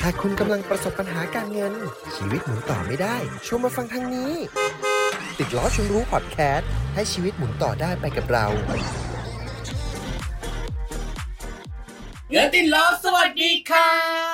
[0.00, 1.72] ถ้าคุณกำลังประสบปัญหาการเงิน
[2.16, 4.32] ชีวิตหมุนต่อไม่ได้ชวนมาฟังทางนี้
[5.38, 8.46] ติดล้อชวนรู้พอดแคสต์ให้ชีวิตหมุนต่อได้ไปกับเรา
[12.30, 13.92] เงินติดล้อสวัสดีครั
[14.30, 14.31] บ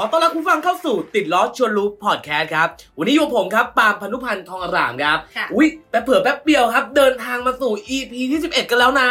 [0.00, 2.68] ขอต้อนรับคุณผู้ฟังเข้าสู่ติดล้อชวนรู้พอดแคสต์ครับ
[2.98, 9.10] วันนี้อยู่กับผมครับปาล์มพนุพันธ์ทองอร่ามครับ ค่ะ อุ้ยแป๊บเผื่อแป๊บเดียวครับ เดินทางมาสู่ EP ที่ 11 กันแล้วนะ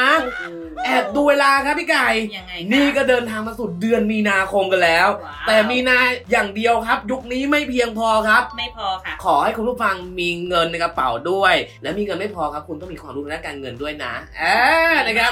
[0.85, 2.07] แอบดูเวลาครับพี่ไก่
[2.37, 5.97] ยังไงคะนี่ก็เดินทางมาสู่เดือนมีนาคมกันแล้ว ว้าว แต่มีนา
[6.31, 14.43] อย่างเดียวครับ ยุคนี้ไม่เพียงพอครับ ไม่พอค่ะ ขอให้คุณผู้ฟังมีเงินในกระเป๋าด้วย และมีเงินไม่พอครับ คุณต้องมีความรู้ในด้านการเงินด้วยนะเอ
[14.91, 15.31] อนะครับ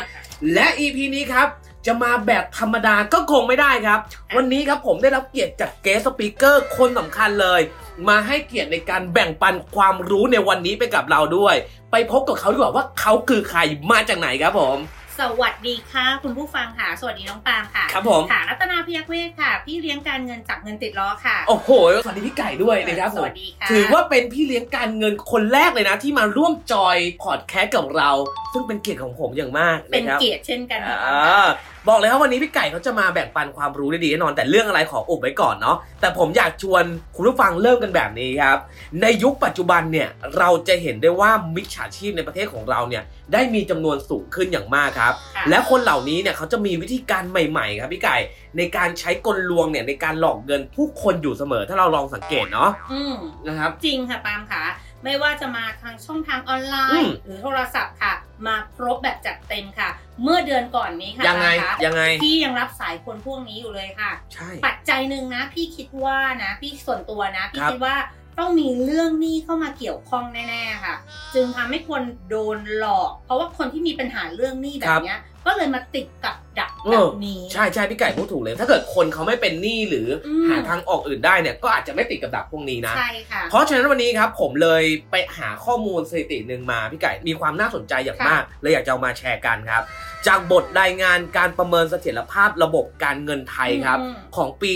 [0.53, 1.49] และ EP นี้ครับ
[1.87, 3.99] จะมาแบบธรรมดาก็คงไม่ได้ครับ
[4.35, 7.61] วันนี้ครับผมได้รับเกียรติจากเกสสปีกเกอร์คนสำคัญเลย
[8.07, 11.55] มาให้เกียรติในการแบ่งปันความรู้ในวันนี้ไปกับเราด้วย
[11.91, 13.59] ไปพบกับเขาดีกว่าว่าเขาคือใคร
[13.91, 14.77] มาจากไหนครับผม
[15.19, 21.69] สวัสดีค่ะ คุณผู้ฟังค่ะ สวัสดีน้องปาล์มค่ะครับผมค่ะรัตนาพยัคฆ์เวทค่ะ พี่เลี้ยงการเงินจับเงินติดล้อค่ะ โอ้โห
[22.03, 28.11] สวัสดีพี่ไก่ด้วยนะครับสผมวัสดีค่ะถือว่าเป็นพี่เลี้ยงการเงินคนแรกเลยนะ ที่มาร่วมจอยพอดแคสต์กับเรา
[28.53, 31.47] ซึ่งเป็นเกียรติของผมอย่างมากเป็นนะครับเกียรติเช่นกันค่ะอ่า
[31.87, 36.83] บอกเลยครับวันนี้พี่ไก่เขาจะมาแบ่งปันความรู้ได้ดีแน่นอน แต่เรื่องอะไรขออุบไว้ก่อนเนาะแต่ผมอยากชวน
[37.15, 38.57] คุณผู้ฟังเริ่มกันแบบนี้ครับ
[39.01, 48.15] ในยุคปัจจุบันเนี่ยเราจะเห็นได้ว่ามิจฉาชีพในประเทศของเราเนี่ยได้มีจำนวนสูงขึ้นอย่างมากครับค่ะและคนเหล่านี้เนี่ยเขาจะมีวิธีการใหม่ๆ ครับพี่ไก่
[48.57, 53.15] ในการใช้กลลวงเนี่ยในการหลอกเงินผู้คนอยู่เสมอถ้าเราลองสังเกตเนาะอืม
[53.47, 54.63] นะครับจริงค่ะปาล์มค่ะ
[55.05, 58.13] ไม่ว่าจะมาทางช่องทางออนไลอืน์มหรือโทรศัพท์ค่ะ
[58.47, 59.89] มาครบแบบจัดเต็มค่ะ
[60.23, 67.95] เมื่อเดือนก่อนนี้ค่ะยังไงปาล์มคะยังไงพี่ยังรับสายคนพวกนี้อยู่เลยค่ะใช่ปัจจัยหนึ่งนะ พี่คิดว่านะ พี่ส่วนตัวนะ พี่ครับคิดว่า
[68.39, 70.95] ต้องมีเรื่องหนี้เข้ามาเกี่ยวข้องแน่ๆค่ะ
[71.33, 76.44] จึงทำให้คนโดนหลอก เพราะว่าคนที่มีปัญหาเรื่องหนี้แบบเนี้ยก็เลยมาติดกับดักเอ
[76.91, 89.83] แบอบนี้ ใช่ใช่พี่ไก่พูดถูกเลย ถ้าเกิดคนเขาไม่เป็นหนี้หรืออมหาทางออกอื่นได้เนี่ยก็อาจจะไม่ติดกับดักพวกนี้นะใช่ค่ะเพราะฉะนั้นวันนี้ครับผมเลยไปหาข้อมูลสถิติหนึ่งมาพี่ไก่มีความน่าสนใจอย่างมากเลยอยากจะเอามาแชร์กันครับ
[90.27, 94.71] จากบทรายงานการประเมินเสถียรภาพระบบการเงินไทยครับอืมของปี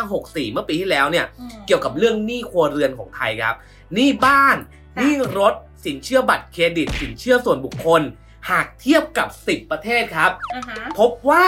[0.00, 3.54] 2564 เมื่อปีที่แล้วเนี่ยอืมเกี่ยวกับเรื่องหนี้ครัวเรือนของไทยครับ
[3.94, 4.56] หนี้บ้าน
[4.96, 5.54] หค่ะนี้รถ
[5.84, 8.02] สินเชื่อบัตรเครดิต สินเชื่อส่วนบุคคล
[8.50, 11.44] หากเทียบกับ 10 ประเทศครับ อ่าฮะ พบว่า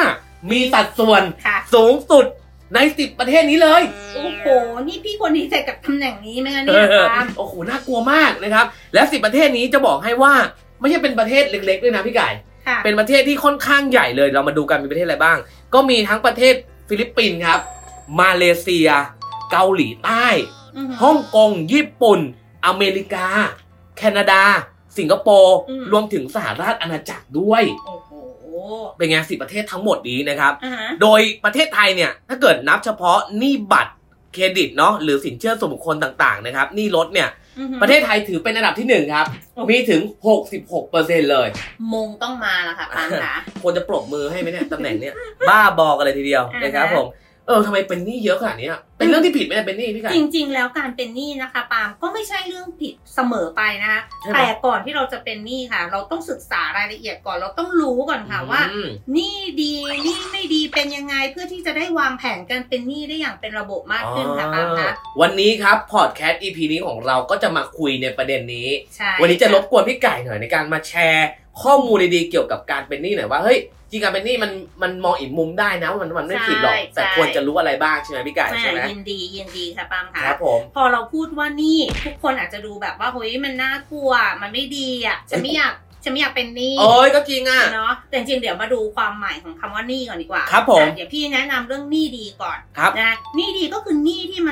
[0.51, 2.27] มีสัดส่วนค่ะ สูงสุด
[2.75, 3.83] ใน 10 ประเทศนี้เลย
[4.15, 4.47] โอ้โห
[4.89, 10.35] นี่พี่ควรดีใจกับตำแหน่งนี้ไหมคะเนี่ยเออปาล์มโอ้โห น่ากลัวมากนะครับ และ 10 ประเทศนี้จะบอกให้ว่า
[10.81, 12.29] ไม่ใช่เป็นประเทศเล็กๆด้วยนะพี่ไก่
[12.67, 15.39] ค่ะ เป็นประเทศที่ค่อนข้างใหญ่เลย เรามาดูกันมีประเทศอะไรบ้าง
[15.75, 16.55] ก็มีทั้งประเทศ
[16.89, 17.61] ฟิลิปปินส์ครับ
[18.21, 18.89] มาเลเซีย
[19.51, 20.27] เกาหลีใต้
[20.77, 22.21] อือหือฮ่องกง ญี่ปุ่น
[22.67, 23.27] อเมริกา
[23.99, 24.43] แคนาดา
[24.99, 28.13] สิงคโปร์อืมรวมถึงสหราชอาณาจักรด้วยโอ้โห
[28.97, 33.93] เป็นไงสิประเทศทั้งหมดนี้นะครับอ่าฮะโดยประเทศไทยเนี่ย ถ้าเกิดนับเฉพาะหนี้บัตร
[34.35, 39.27] เครดิตเนาะหรือสินเชื่อส่วนบุคคลต่างๆนะครับหนี้รถเนี่ยอือหือประเทศไทยถือเป็นอันดับที่หนึ่งครับ
[39.71, 40.03] มีถึง
[40.67, 41.49] 66%เลย
[41.95, 45.15] มงต้องมาแล้วค่ะปาล์มค่ะควรจะปรบมือให้ไหมเนี่ยตำแหน่งเนี่ย
[45.49, 47.07] บ้าบอกกันเลยทีเดียวอ่าฮะนะครับผม
[47.47, 59.75] เออทำไมเป็นหนี้เยอะขนาดนี้อะ เป็นเรื่องที่ผิดไหมเนี่ยเป็นหนี้พี่ไก่จริง ๆ แล้วการเป็นหนี้นะคะปาล์มก็ไม่ใช่เรื่องผิดเสมอไปนะคะใช่ไหมแต่ก่อนที่เราจะเป็นหนี้ค่ะ เราต้องศึกษารายละเอียดก่อนเราต้องรู้ก่อนค่ะว่าอืมหนี้ดี
[60.05, 71.29] หนี้ไม่ดีเป็นยังไงเพื่อที่จะได้วางแผนการเป็นหนี้ได้อย่างเป็นระบบมากขึ้นค่ะปาล์มคะวันนี้ครับพอดแคสต์ EP นี้ของเราก็จะมาคุยในประเด็นนี้ใช่วันนี้จะรบกวนพี่ไก่หน่อยในการมาแชร์
[71.63, 73.61] ข้อมูลดีๆเกี่ยวกับการเป็นหนี้หน่อยว่าเฮ้ย
[73.91, 74.53] จริงการเป็นหนี้มัน
[74.83, 94.52] มันมองอีกมุมได้นะมันมันไม่ผิดหรอกแต่ควรจะรู้อะไรบ้างใช่ไหมพี่ไก่ใช่ไหมอ่ายินดียินดีค่ะปาล์มค่ะครับผมพอเราพูดว่าหนี่ทุกคนอาจจะดูแบบว่าเฮ้ยมันน่ากลัวมันไม่ดีอะฉันไม่อยากฉันไม่อยากเป็นหนี้โอ้ยก็จริงอะเนาะแต่จริงๆเดี๋ยวมาดูความหมายของคำว่าหนี้ก่อนดีกว่า ครับผมอะเดี๋ยวพี่แนะนำเรื่องหนี้ดีก่อนครับนะหนี้ดีก็คือหนี้ที่มั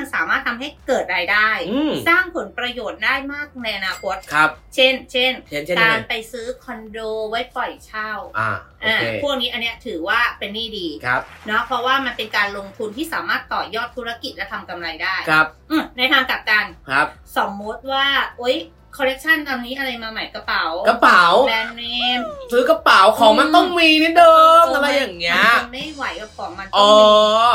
[0.61, 6.97] ให้เกิดรายได้อืมสร้างผลประโยชน์ได้มากในอนาคตครับ เช่น เช่นเช่นเช่นยักางรไงไปซื้อคอนโด
[7.29, 8.51] ไว้ปล่อยเช่าอ่า
[8.81, 18.05] โออ่าเคพวกนี้อันเนี้ยถือว่าเป็นหนี้ดีครับเนาะเพราะว่ามันเป็นการลงทุนที่สามารถต่อยอดธุรกิจและทำกำไรได้ครับอืมในทางกลับกันครับ สมมติว่า
[18.39, 18.57] โอ๊ย
[18.97, 21.83] คอลเลกชันตอนนี้อะไรมาใหม่กระเป๋า กระเป๋าแบรนด์เน
[22.17, 22.19] ม
[22.51, 26.89] ซื้อกระเป๋าของมันต้องมีนิดเดิมอะไรอย่างเงี้ยมันไม่ไหวกับของมันอ๋ต้ออ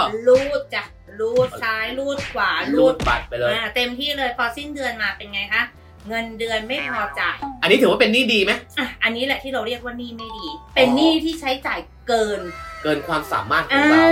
[0.09, 0.83] งมีรูดจ้ะ
[1.21, 5.63] รูดซ้ายรูดขวารูรูดดบัตรไปเลย อ่าเต็มที่เลยพอสิ้นเดือนมาเป็นไงคะ
[6.09, 12.41] เงินเดือนไม่พอจ่ายอันนี้ถือว่าเป็นหนี้ดีไหม อะอันนี้แหละที่เราเรียกว่าหนี้ไม่ดี เป็นหนี้ที่ใช้จ่ายเกิน
[12.83, 14.07] เกินความสามารถขออ่างเรา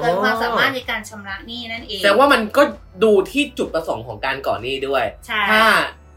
[0.00, 2.62] เกินความสามารถอ๋อในการชำระหนี้นั่นเองแต่ว่ามันก็
[3.04, 5.64] ดูที่จุดประสงค์ของการก่อหนี้ด้วย ใช่ ถ้า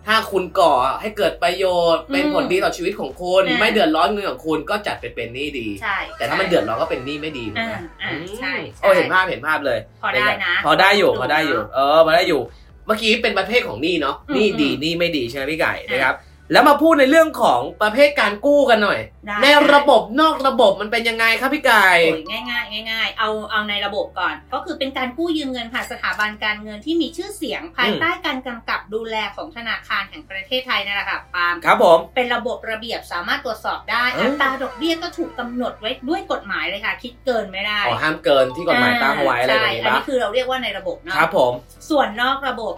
[0.07, 12.41] ถ้าคุณก่อให้เกิดประโยชน์ เป็นอืมผลดีต่อชีวิตของคุณอ่าไม่เดือดร้อนเงินของคุณก็จัดเป็นเป็นหนี้ดี ใช่ แต่ถ้ามันเดือดร้อนก็เป็นหนี้ไม่ดีถูกอ่าไหมอ่าอืมใช่โอ้เห็นภาพเห็นภาพเลย พอได้นะ พอได้อยู่ลงพอได้อยู่เนะเออพอได้อยู่
[12.87, 16.15] เมื่อกี้เป็นประเภทของหนี้เนาะอืมหนี้ดีอืมหนี้ไม่ดีใช่ไหมพี่ไก่นะครับ
[16.53, 41.53] แล้วมาพูดในเรื่องของประเภทการกู้กันหน่อย ได้ ในระบบนอกระบบมันเป็นยังไงครับพี่ไก่โอ้ยง่ายๆง่าย ๆ เอาเอาในระบบก่อน ก็คือเป็นการกู้ยืมเงินผ่านสถาบันการเงินที่มีชื่อเสียงภายอืม ใต้การกำกับดูแลของธนาคารแห่งประเทศไทยนั่นแหละค่ะปาล์มครับผม เป็นระบบระเบียบสามารถตรวจสอบได้ เอออัอัตราดอกเบี้ยก็ถูกกำหนดไว้ด้วยกฎหมายเลยค่ะ คิดเกินไม่ได้อ๋อห้ามเกินที่กฎหมายตั้งเอาไว้อะไรแบบนี้ใช่อันปะนี้คือเราเรียกว่าในระบบเนาะ ครับผม
[41.89, 42.73] ส่วนนอกระบบ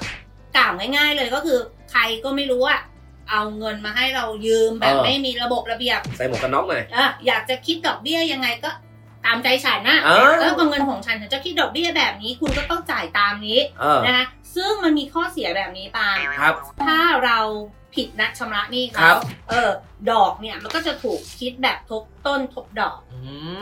[0.57, 1.57] กล่าวง่าย ๆ เลยก็คือ
[1.92, 2.80] ใครก็ไม่รู้อะ
[3.31, 8.69] เอาเงินมาให้เรายืมแบบไม่มีระบบระเบียบ ใส่หมวกกันน็อกหน่อยเอออยากจะคิดดอกเบี้ยยังไงก็
[9.25, 14.25] ตามใจฉันนะเออแล้วก็เงินของฉันฉันจะคิดดอกเบี้ยแบบนี้ คุณก็ต้องจ่ายตามนี้เออนะคะ
[14.56, 16.54] ซึ่งมันมีข้อเสียแบบนี้ปาล์มครับ
[16.86, 17.39] ถ้าเรา
[17.95, 19.18] ผิดนัดชำระหนี้ครัเขาบ
[19.50, 19.69] เออ
[20.12, 23.19] ดอกเนี่ยมันก็จะถูกคิดแบบทบต้นทบดอกอื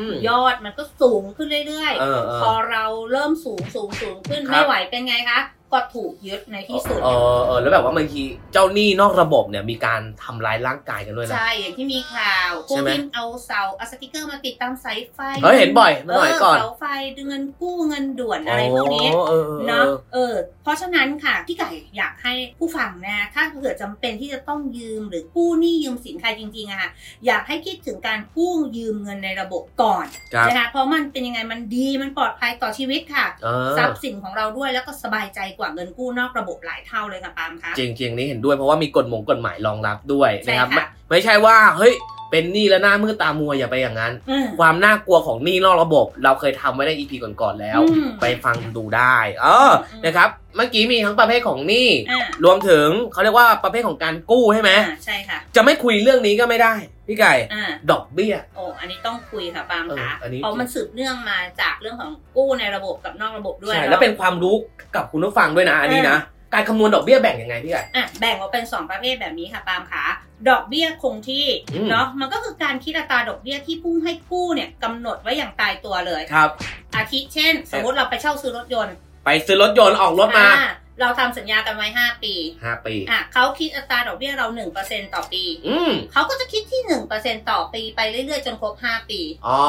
[0.08, 5.40] มยอดมันก็สูงขึ้นเรื่อยเออเออพอเราเริ่มสูงสูงสูงขึ้นครับไม่ไหวเป็นไงคะ
[5.74, 8.24] ก็ถูกยึดในที่สุด เออเออแล้วแบบว่าบางที
[8.54, 16.86] เจ้าหนี้นอกระบบเนี่ยมีการทำร้ายร่างกายกันด้วยนะ ใช่อย่างที่มีข่าวพวใช่กไหมที่เอาเสาเอาสติกเกอร์มาติดตามสายไฟเฮ้ยเห็นบ่อยเมื่อหน่อยก่อนเสาไฟ
[17.28, 20.34] เงินกู้เงินด่วนอะไรพวกนี้อ๋อเออเออเนาะเออ
[20.64, 26.90] เพราะฉะนั้นค่ะพี่ไก่อยากให้ผู้ฟังนะถ้าเกิดจำเป็นที่จะต้องยืมหรือกู้หนี้ยืมสินใครจริงๆอะค่ะ
[27.26, 41.94] อยากให้คิดถึงการกู้ยืมเงินในระบบก่อนครับนะคะเพราะมันเป็นยังไงมันดีมันปลอดภัยต่อชีวิตค่ะเออทรัพย์สินของเราด้วยแล้วก็สบายใจกว่าเงินกู้นอกระบบหลายเท่าเลยค่ะปาล์มคะจริงจริงๆนี่เห็นด้วยเพราะว่ามีกฎหมงกฎหมายรองรับด้วยนะครับใช่ค่ะไม่ไม่ใช่ว่าเฮ้ย
[42.34, 56.74] เป็นหนี้แล้วหน้ามืดตามัวอย่าไปอย่างนั้น อืม ความน่ากลัวของหนี้นอกระบบ เราเคยทำไว้ในอีพีก่อนๆแล้ว อืมไปฟังดูได้ เอออม นะครับ เมื่อกี้มีทั้งประเภทของหนี้ อ่ารวมถึงเขาเรียกว่าประเภทของการกู้ใช่ไหม อ่าใช่ค่ะ จะไม่คุยเรื่องนี้ก็ไม่ได้
[57.08, 64.56] พี่ไก่ อ่า ดอกเบี้ย โอ้อันนี้ต้องคุยค่ะปาล์มเออคะอันนี้ เพราะมันสืบเนื่องมาจากเรื่องของกู้ในระบบกับนอกระบบด้วยใช่อะแล้วเป็นความรู้
[64.96, 66.18] กับคุณผู้ฟังด้วยนะ อันนี้นะ
[66.54, 70.04] การคำนวณดอกเบี้ยแบ่งยังไงพี่ไก่ อะแบ่งออกเป็น 2 ประเภทแบบนี้ค่ะปาล์มขา
[70.50, 76.50] ดอกเบี้ยคงที่อืมเนาะมันก็คือการคิดอัตราดอกเบี้ยที่ผู้ให้กู้เนี่ยกำหนดไว้อย่างตายตัวเลยครับ
[76.96, 78.96] อาทิเช่น สมมติเราไปเช่าซื้อรถยนต์
[79.26, 80.68] ไปซื้อรถยนต์ออกรถมาอ่
[81.02, 84.48] เราทำสัญญากันไว้5ปีห้าปีอะเขาคิดอัตราดอกเบี้ยเรา
[84.82, 86.82] 1%ต่อปี อืมเขาก็จะคิดที่
[87.16, 89.62] 1%ต่อปีไปเรื่อยๆ จนครบ5ปี อ๋อ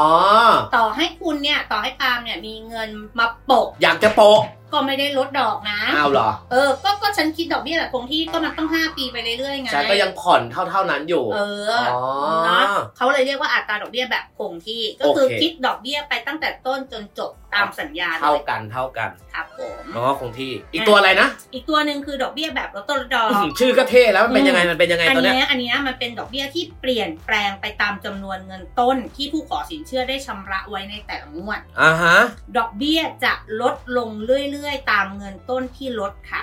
[0.77, 4.41] ต่อให้คุณเนี่ย ต่อให้ปาล์มเนี่ยมีเงินมาโปะอยากจะโปะ
[4.73, 11.39] ก็ไม่ได้ลดดอกนะอ้าวเหรอ เออ ก็ก็ฉันคิดดอกเบี้ยแบบคงที่ก็มันต้อง5ปีไปเรื่อยๆไงฉันก็ยังผ่อนเท่าเท่าๆนั้นอยู่ เอ
[11.71, 12.01] ออ๋อ
[12.45, 12.65] เนาะ
[12.97, 32.17] เขาเลยเรียกว่าอัตราดอกเบี้ยแบบคงที่ ก็คือโอเคคิดดอกเบี้ยไปตั้งแต่ต้นจนจบตามสัญญาเลเท่ายกันเท่ากันครับ ผมอ๋อคงที่ อีกตัวอะไรนะ อีกตัวหนึ่งคือดอกเบี้ยแบบลดต้นลดดอกอื้อหือชื่อก็เท่แล้วมันเป็นยังไงมันเป็นยังไงอันตอนเนี้ยเนี้ยอันเนี้ยมันเป็นดอกเบี้ยที่เปลี่ยนแปลงไปตามจำนวนเงินต้นที่ผู้ขอสินเชื่อได้ชำระไว้ในแต่ละงวดอ่าฮะ
[32.57, 34.11] ดอกเบี้ยจะลดลง
[34.53, 36.41] เรื่อยๆ ตามเงินต้นที่ลดค่ะ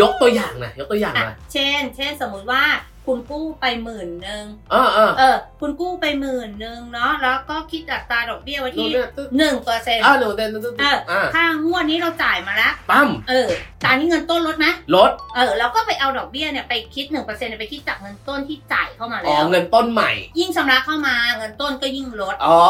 [0.00, 2.62] ยกตัวอย่างหน่อยยกตัวอย่างหอะน่อยเช่น เช่นสมมุติว่า
[3.06, 13.48] คุณกู้ไปหมื่นหนึ่งเออเออเออ คุณกู้ไปหมื่นหนึ่งเนาะแล้วก็คิดอัตราดอกเบี้ยไว้ดูที่เนี่ยตึ๊ดหนึ่งเปอร์เซ็นต์อ้าวหนูเต้นตึ๊ดตึ๊ดเอออ่าค่างวดนี้เราจ่ายมาแล้วปั๊มเออ
[13.84, 14.66] ตอนนี้เงินต้นลดไหม
[14.96, 22.60] ลดเออเราก็ไปเอาดอกเบี้ยเนี่ยไปคิดหนึ่งเปอร์เซ็นต์ไปคิดจากเงินต้นที่จ่ายเข้ามาอ๋อแล้วเงินต้นใหม่ ยิ่งชำระเข้ามาเงินต้นก็ยิ่งลดอ๋อ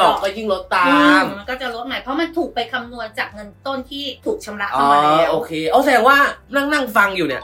[0.00, 6.16] ดอกก็ยิ่งลดตาอืมมันก็จะลดใหม่เพราะมันถูกไปคำนวณจากเงินต้นที่ถูกชำระอ๋เข้าอมาแล้วโอเคเอาแสดงว่า
[6.54, 7.42] นั่งนั่งฟังอยู่เนี่ย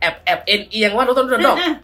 [0.00, 1.74] แอบแอบแอบเอ็นเอียงว่าลดต้นลดดอกอะ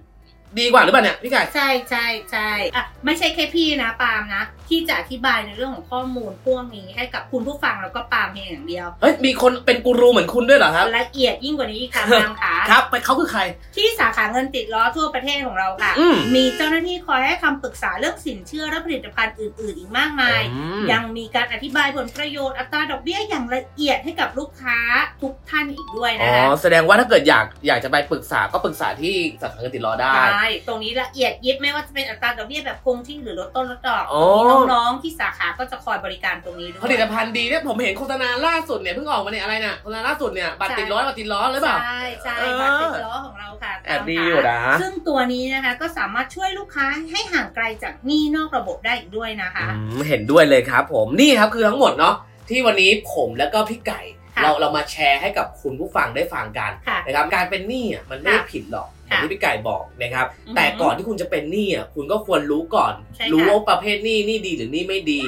[0.59, 13.43] ดีกว่าหรือเปล่าเนี่ยพี่ไก่ ใช่ใช่ใช่อะไม่ใช่แค่พี่นะปาล์มนะที่จะอธิบายในเรื่องของข้อมูลพวกนี้ให้กับคุณผู้ฟังแล้วก็ปาล์มเพียงอย่างเดียวเฮ้ยมีคนเป็นกูรูเหมือนคุณด้วยเหรอครับละเอียดยิ่งกว่านี้อีกค่ะปาล์มขาครับไปเขาคือใคร
[13.77, 24.79] ที่สาขาเงินติดล้อทั่วประเทศของเราค่ะอืมมีเจ้าหน้าที่คอยให้คำปรึกษาเรื่องสินเชื่อและผลิตภัณฑ์อื่น ๆ อีกมากมายอืมยังมีการอธิบายผลประโยชน์อัตราดอกเบี้ยอย่างละเอียดให้กับลูกค้า
[25.23, 52.15] ทุกท่านอีกด้วยอ๋นะคะอแสดงว่าถ้าเกิดอยากอยากจะไปปรึกษาก็ปรึกษาที่สาขาเงินติดล้อได้ใช่ตรงนี้ละเอียดยิบไม่ว่าจะเป็นอัตราดอกเบี้ยแบบคงที่หรือลดต้นลดดอกโอ้มีน้องๆที่สาขาก็จะคอยบริการตรงนี้ด้วยผลิตภัณฑ์ดีเนี่ยผมเห็นโฆษณาล่าสุดเนี่ยเพิ่งออกมาเนี่ยอะไรเนี่ยโฆษณาล่าสุดเนี่ยบัตรติดล้อบัตรติดล้อหรือเปล่าใช่ใช่เออบัตรติดล้อของเราค่ะแอบดีอยู่นะซึ่งตัวนี้นะคะก็สามารถช่วยลูกค้าให้ห่างไกลจากหนี้นอกระบบได้อีกด้วยนะคะอืมเห็นด้วยเลยครับ ผมนี่ครับคือทั้งหมดเนาะ
[52.49, 54.01] ที่วันนี้ผมแล้วก็พี่ไก่
[54.37, 65.23] ค่ะเราเรามาแชร์ให้กับคุณผู้ฟังได้ฟังกันค่ะนะครับการเป็นหนี้อะมันไม่ได้ค่ะผิดหรอก อค่ะย่างที่พี่ไก่บอกนะครับอือหือแต่ก่อนที่คุณจะเป็นหนี้อะคุณก็ควรรู้ก่อนใช่ค่ะรู้ว่าประเภทหนี้หนี่ดีหรือหนี้ไม่ดี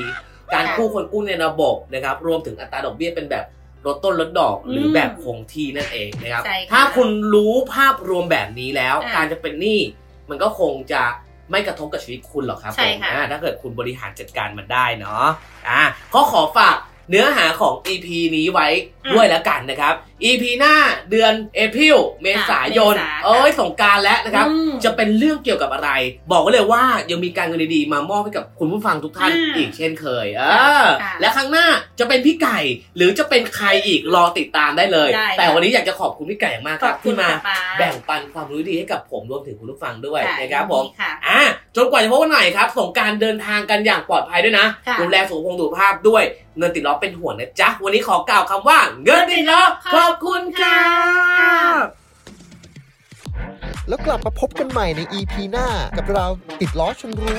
[0.54, 3.44] การค่ะกู้คนกู้ในระบบนะครับ รวมถึงอัตราดอกเบี้ยเป็นแบบ
[3.86, 9.80] ลดต้นลดดอกหรืออมแบบคงที่นั่นเองนะครับใช่ค่ะถ้าคุณรู้ภาพรวมแบบนี้แล้วอะการจะเป็นหนี้
[10.30, 11.02] มันก็คงจะ
[11.50, 15.26] ไม่กระทบกับชีวิตคุณหรอกครับใช่ผมค่ะอ่าถ้าเกิดคุณบริหารจัดการมันได้เนาะ
[15.68, 15.82] อ่า
[16.14, 16.76] ก็ขอฝาก
[17.10, 18.68] เนื้อหาของ EP นี้ไว้
[19.12, 20.74] ด้วยแล้วกันนะครับ EP หน้า
[21.10, 25.90] เดือนเอพ i l เมษายนเมษาค่ะเอ้ยสงกรารแล้วนะครับอืมจะเป็นเรื่องเกี่ยวกับอะไร
[26.32, 30.42] บอกไว้เลยว่ายังมีการเงินดีๆมามอบให้กับคุณผู้ฟังทุกท่านอ่าอีกเช่นเคยเอ
[30.84, 31.66] อค่ะและครั้งหน้า
[31.98, 32.58] จะเป็นพี่ไก่
[32.96, 41.40] หรือจะเป็นใครอีกรอติดตามได้เลยได้แต่ค่ะวันนี้อยากจะขอบคุณพี่ไก่อย่างมากขคอรับบคุที่ณมาค่ะป้าแบ่งปันความรู้ดีให้กับผมรวมถึงคุณผู้ฟังด้วยค่ะนะครับผมยินดีค่ะอะ
[41.76, 46.22] จนกว่าจะพบกันใหม่ครับสงกรารเดินทางกันอย่างปลอดภัยด้วยนะค่ะดูแลสุขภาพสุขภาพด้วย
[46.58, 49.62] เงินติดล้อเป็นห่วงนะจ๊ะ วันนี้ขอกล่าวคำว่า เงินติดล้อ
[49.94, 50.88] ขอบคุณครั
[51.80, 51.82] บ
[53.88, 55.66] แล้วกลับมาพบกันใหม่ใน EP หน้า
[55.98, 56.26] กับเรา
[56.60, 57.38] ติดล้อชนรู้